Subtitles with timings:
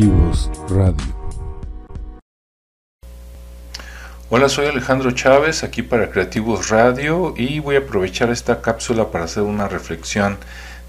[0.00, 0.96] Radio.
[4.30, 9.24] Hola, soy Alejandro Chávez, aquí para Creativos Radio y voy a aprovechar esta cápsula para
[9.24, 10.38] hacer una reflexión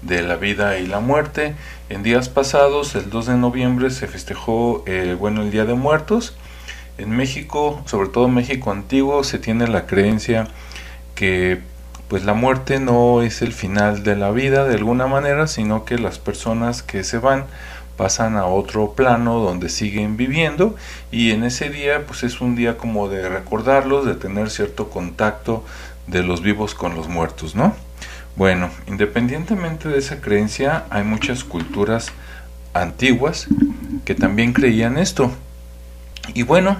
[0.00, 1.54] de la vida y la muerte.
[1.90, 6.34] En días pasados, el 2 de noviembre, se festejó eh, bueno, el Día de Muertos.
[6.96, 10.48] En México, sobre todo en México antiguo, se tiene la creencia
[11.14, 11.60] que
[12.08, 15.98] pues la muerte no es el final de la vida de alguna manera, sino que
[15.98, 17.44] las personas que se van
[18.02, 20.74] pasan a otro plano donde siguen viviendo
[21.12, 25.64] y en ese día pues es un día como de recordarlos, de tener cierto contacto
[26.08, 27.76] de los vivos con los muertos, ¿no?
[28.34, 32.10] Bueno, independientemente de esa creencia, hay muchas culturas
[32.74, 33.46] antiguas
[34.04, 35.30] que también creían esto.
[36.34, 36.78] Y bueno,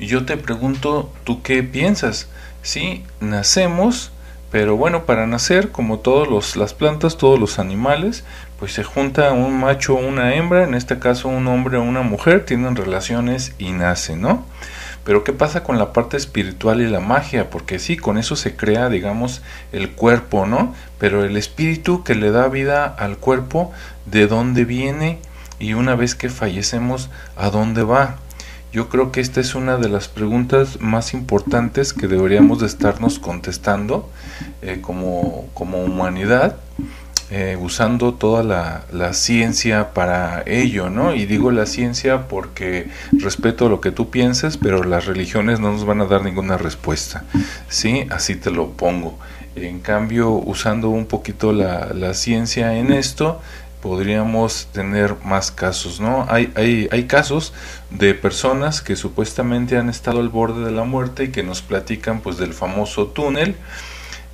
[0.00, 2.28] yo te pregunto, ¿tú qué piensas?
[2.62, 4.12] Si nacemos
[4.54, 8.22] pero bueno, para nacer, como todas las plantas, todos los animales,
[8.56, 12.02] pues se junta un macho o una hembra, en este caso un hombre o una
[12.02, 14.46] mujer, tienen relaciones y nacen, ¿no?
[15.02, 17.50] Pero ¿qué pasa con la parte espiritual y la magia?
[17.50, 20.72] Porque sí, con eso se crea, digamos, el cuerpo, ¿no?
[21.00, 23.72] Pero el espíritu que le da vida al cuerpo,
[24.06, 25.18] ¿de dónde viene?
[25.58, 28.18] Y una vez que fallecemos, ¿a dónde va?
[28.74, 33.20] Yo creo que esta es una de las preguntas más importantes que deberíamos de estarnos
[33.20, 34.10] contestando
[34.62, 36.56] eh, como, como, humanidad,
[37.30, 41.14] eh, usando toda la, la, ciencia para ello, ¿no?
[41.14, 45.84] Y digo la ciencia porque respeto lo que tú pienses, pero las religiones no nos
[45.84, 47.22] van a dar ninguna respuesta,
[47.68, 48.08] ¿sí?
[48.10, 49.16] Así te lo pongo.
[49.54, 53.40] En cambio, usando un poquito la, la ciencia en esto,
[53.84, 56.24] podríamos tener más casos, ¿no?
[56.30, 57.52] Hay, hay, hay casos
[57.90, 62.20] de personas que supuestamente han estado al borde de la muerte y que nos platican
[62.20, 63.56] pues del famoso túnel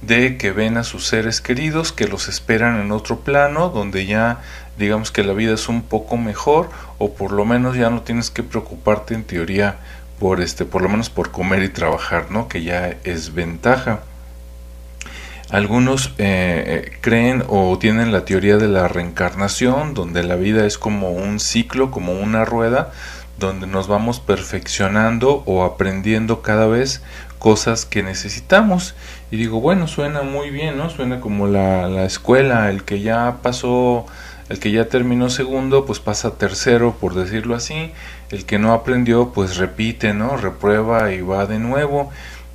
[0.03, 4.41] de que ven a sus seres queridos que los esperan en otro plano donde ya
[4.79, 8.31] digamos que la vida es un poco mejor o por lo menos ya no tienes
[8.31, 9.79] que preocuparte en teoría
[10.21, 14.05] por este por lo menos por comer y trabajar no que ya es ventaja
[15.51, 20.79] algunos eh, eh, creen o tienen la teoría de la reencarnación, donde la vida es
[20.79, 22.93] como un ciclo, como una rueda,
[23.39, 27.03] donde nos vamos perfeccionando o aprendiendo cada vez
[27.41, 28.95] cosas que necesitamos.
[29.33, 30.89] Y digo, bueno, suena muy bien, ¿no?
[30.89, 34.07] Suena como la, la escuela, el que ya pasó,
[34.51, 37.93] el que ya terminó segundo, pues pasa tercero, por decirlo así.
[38.31, 40.37] El que no aprendió, pues repite, ¿no?
[40.37, 42.11] Reprueba y va de nuevo.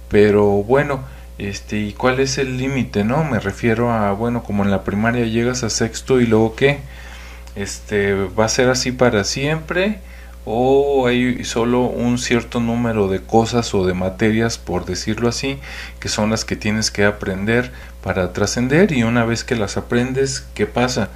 [0.07, 1.01] Pero bueno,
[1.37, 3.23] este, ¿y cuál es el límite, no?
[3.23, 6.79] Me refiero a, bueno, como en la primaria llegas a sexto y luego qué?
[7.55, 9.99] Este, ¿va a ser así para siempre?
[10.45, 15.59] ¿O hay solo un cierto número de cosas o de materias, por decirlo así,
[15.99, 17.71] que son las que tienes que aprender
[18.03, 18.91] para trascender?
[18.91, 21.09] Y una vez que las aprendes, ¿qué pasa?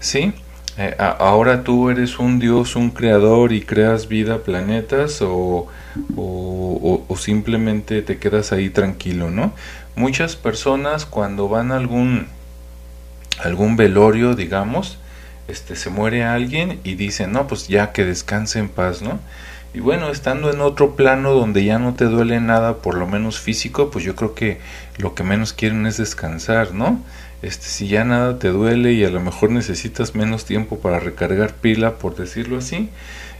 [0.00, 0.34] ¿Sí?
[0.76, 5.68] Eh, ahora tú eres un dios, un creador y creas vida, planetas o,
[6.16, 9.52] o, simplemente te quedas ahí tranquilo, ¿no?
[9.94, 12.26] Muchas personas cuando van a algún,
[13.38, 14.98] algún velorio, digamos,
[15.46, 19.20] este, se muere alguien y dicen, no, pues ya que descanse en paz, ¿no?
[19.74, 23.40] Y bueno, estando en otro plano donde ya no te duele nada, por lo menos
[23.40, 24.60] físico, pues yo creo que
[24.98, 27.00] lo que menos quieren es descansar, ¿no?
[27.44, 31.54] este, si ya nada te duele y a lo mejor necesitas menos tiempo para recargar
[31.54, 32.88] pila, por decirlo así,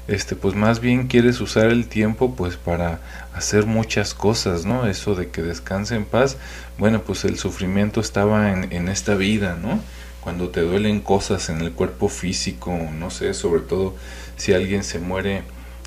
[0.09, 3.01] este, pues más bien quieres usar el tiempo pues para
[3.33, 4.87] hacer muchas cosas, ¿no?
[4.87, 6.37] Eso de que descanse en paz,
[6.77, 9.81] bueno, pues el sufrimiento estaba en, en esta vida, ¿no?
[10.21, 13.95] Cuando te duelen cosas en el cuerpo físico, no sé, sobre todo
[14.37, 15.45] si alguien se muere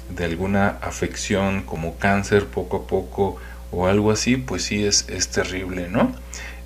[0.09, 3.37] de alguna afección como cáncer poco a poco
[3.71, 6.13] o algo así, pues sí es, es terrible, ¿no?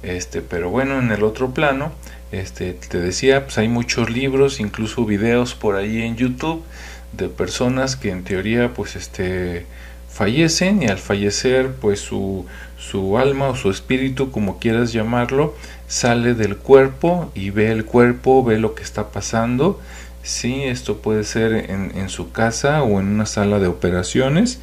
[0.04, 1.92] Este, pero bueno, en el otro plano,
[2.32, 6.64] este, te decía, pues hay muchos libros, incluso videos por ahí en YouTube
[7.12, 9.66] de personas que en teoría pues este
[10.10, 12.46] fallecen y al fallecer pues su,
[12.78, 15.56] su alma o su espíritu como quieras llamarlo
[15.88, 19.80] sale del cuerpo y ve el cuerpo ve lo que está pasando
[20.24, 24.60] sí esto puede ser en, su casa o en una sala de operaciones.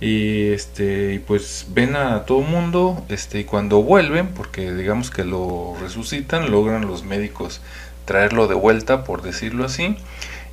[0.00, 5.76] Y este pues ven a todo mundo este y cuando vuelven porque digamos que lo
[5.80, 7.60] resucitan logran los médicos
[8.04, 9.96] traerlo de vuelta por decirlo así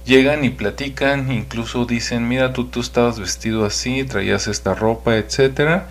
[0.03, 5.89] llegan y platican incluso dicen mira tú tú estabas vestido así traías esta ropa etcétera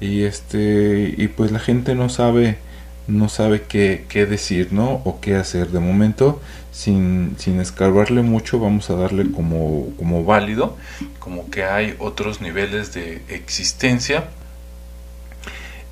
[0.00, 2.58] y este y pues la gente no sabe
[3.08, 6.40] no sabe qué, qué decir no o qué hacer de momento
[6.76, 10.76] sin, sin escarbarle mucho, vamos a darle como, como válido,
[11.20, 14.28] como que hay otros niveles de existencia.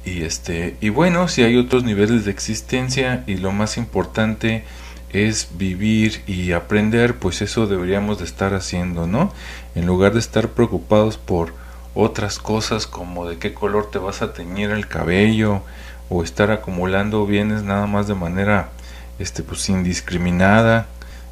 [0.04, 4.64] Y este, y bueno, si hay otros niveles de existencia, y lo más importante
[5.10, 9.32] es vivir y aprender, pues eso deberíamos de estar haciendo, ¿no?
[9.74, 11.54] En lugar de estar preocupados por
[11.94, 15.62] otras cosas como de qué color te vas a teñir el cabello
[16.08, 18.70] o estar acumulando bienes nada más de manera
[19.18, 20.86] este pues indiscriminada,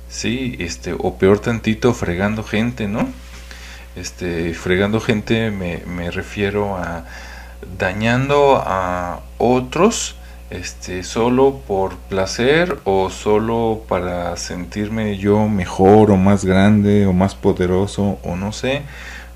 [0.09, 3.09] sí, este o peor tantito fregando gente, ¿no?
[3.97, 7.05] Este fregando gente me, me refiero a
[7.79, 10.17] dañando a otros
[10.51, 17.35] este solo por placer o solo para sentirme yo mejor o más grande o más
[17.35, 18.83] poderoso o no sé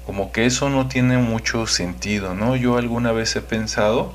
[0.04, 4.12] como que eso no tiene mucho sentido no yo alguna vez he pensado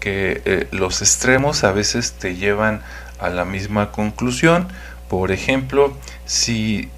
[0.00, 2.82] que eh, los extremos a veces te llevan
[3.18, 4.68] a la misma conclusión
[5.08, 6.90] por ejemplo si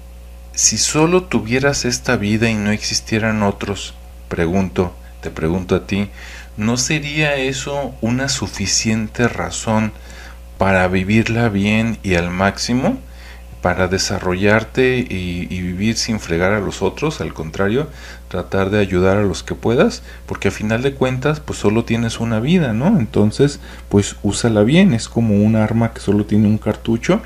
[0.53, 3.93] si solo tuvieras esta vida y no existieran otros
[4.27, 6.09] pregunto te pregunto a ti
[6.57, 9.93] ¿no sería eso una suficiente razón
[10.57, 12.99] para vivirla bien y al máximo?
[13.61, 17.87] Para desarrollarte y, vivir sin fregar a los otros, al contrario,
[18.27, 22.19] tratar de ayudar a los que puedas, porque a final de cuentas, pues solo tienes
[22.19, 22.87] una vida, ¿no?
[22.99, 23.59] Entonces,
[23.89, 27.21] pues úsala bien, es como un arma que solo tiene un cartucho,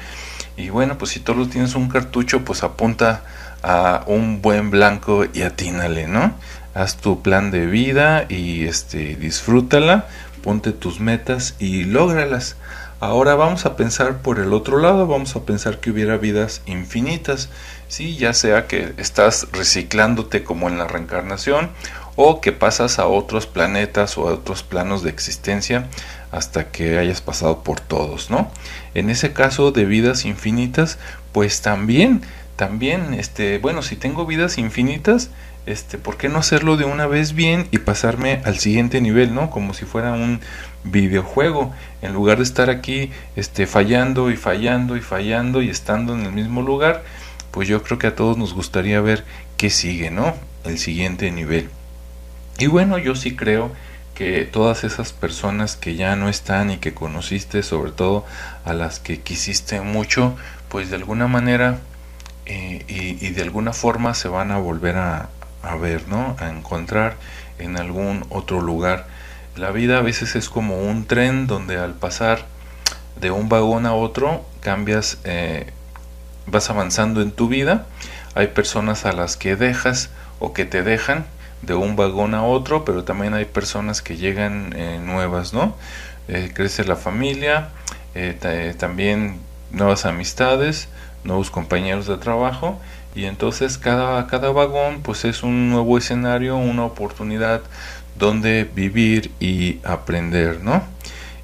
[0.58, 3.24] y bueno, pues si solo tienes un cartucho, pues apunta
[3.64, 6.34] a un buen blanco y atínale, ¿no?
[6.76, 10.08] haz tu plan de vida y este disfrútala,
[10.44, 12.58] ponte tus metas y lógralas.
[13.00, 17.50] Ahora vamos a pensar por el otro lado, vamos a pensar que hubiera vidas infinitas,
[17.90, 21.72] sí, ya sea que estás reciclándote como en la reencarnación
[22.16, 25.88] o que pasas a otros planetas o a otros planos de existencia
[26.32, 28.50] hasta que hayas pasado por todos, ¿no?
[28.94, 30.98] En ese caso de vidas infinitas,
[31.34, 32.22] pues también
[32.56, 35.30] también este, bueno, si tengo vidas infinitas,
[35.66, 39.50] este, ¿por qué no hacerlo de una vez bien y pasarme al siguiente nivel, ¿no?
[39.50, 40.40] Como si fuera un
[40.86, 46.22] videojuego, en lugar de estar aquí este, fallando y fallando y fallando y estando en
[46.22, 47.04] el mismo lugar,
[47.52, 49.26] pues yo creo que a todos nos gustaría ver
[49.58, 50.36] qué sigue, ¿no?
[50.64, 51.70] El siguiente nivel.
[52.58, 53.72] Y bueno, yo sí creo
[54.14, 58.26] que todas esas personas que ya no están y que conociste, sobre todo
[58.64, 60.38] a las que quisiste mucho,
[60.70, 61.80] pues de alguna manera
[62.46, 65.30] eh, y, de alguna forma se van a volver a,
[65.64, 66.36] a ver, ¿no?
[66.40, 67.18] A encontrar
[67.60, 69.08] en algún otro lugar.
[69.56, 72.46] La vida a veces es como un tren donde al pasar
[73.20, 75.72] de un vagón a otro cambias, eh,
[76.46, 77.86] vas avanzando en tu vida.
[78.34, 80.10] Hay personas a las que dejas
[80.40, 81.26] o que te dejan
[81.62, 85.76] de un vagón a otro, pero también hay personas que llegan eh, nuevas, ¿no?
[86.28, 87.70] Eh, crece la familia,
[88.80, 89.40] también
[89.72, 90.90] nuevas amistades,
[91.24, 92.80] nuevos compañeros de trabajo
[93.14, 97.62] y entonces cada, cada vagón pues es un nuevo escenario, una oportunidad
[98.18, 100.84] donde vivir y aprender, ¿no?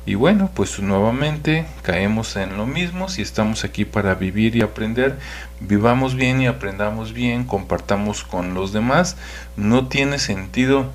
[0.06, 5.20] Y bueno, pues nuevamente caemos en lo mismo, si estamos aquí para vivir y aprender,
[5.60, 9.16] vivamos bien y aprendamos bien, compartamos con los demás,
[9.58, 10.92] no tiene sentido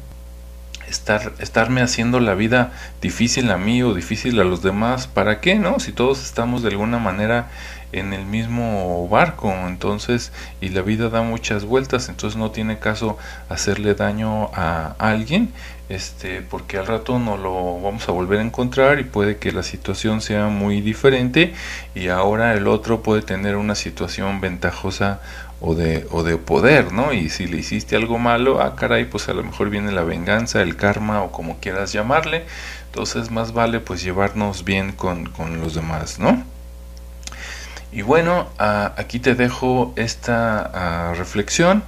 [0.89, 5.55] estar, estarme haciendo la vida difícil a mí o difícil a los demás, ¿para qué,
[5.55, 5.79] no?
[5.79, 7.49] Si todos estamos de alguna manera
[7.93, 13.17] en el mismo barco, entonces, y la vida da muchas vueltas, entonces no tiene caso
[13.49, 15.53] hacerle daño a alguien,
[15.89, 19.63] este, porque al rato no lo vamos a volver a encontrar y puede que la
[19.63, 21.55] situación sea muy diferente
[21.95, 25.21] y ahora el otro puede tener una situación ventajosa
[25.61, 27.13] o de, o de poder, ¿no?
[27.13, 30.61] Y si le hiciste algo malo, ah, caray, pues a lo mejor viene la venganza,
[30.61, 32.45] el karma o como quieras llamarle.
[32.87, 36.56] Entonces más vale pues llevarnos bien con, con los demás, ¿no?
[37.97, 41.83] Y bueno, ah, aquí te dejo esta ah, reflexión.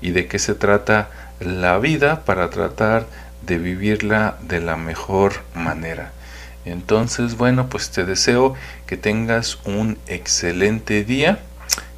[0.00, 3.06] Y de qué se trata la vida para tratar
[3.46, 6.12] de vivirla de la mejor manera.
[6.64, 8.54] Entonces, bueno, pues te deseo
[8.86, 11.40] que tengas un excelente día,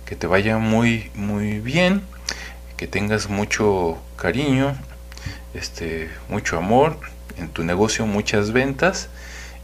[0.05, 2.03] que te vaya muy muy bien,
[2.77, 4.77] que tengas mucho cariño,
[5.55, 6.99] este, mucho amor
[7.39, 9.09] en tu negocio, muchas ventas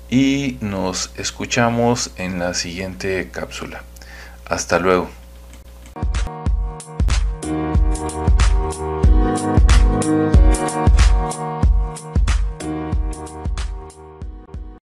[0.08, 3.82] y nos escuchamos en la siguiente cápsula.
[4.46, 5.21] Hasta luego.